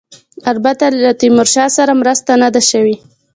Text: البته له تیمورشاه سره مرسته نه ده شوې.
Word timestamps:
البته 0.51 0.85
له 1.03 1.11
تیمورشاه 1.21 1.69
سره 1.77 1.91
مرسته 2.01 2.31
نه 2.41 2.49
ده 2.53 2.61
شوې. 2.69 2.95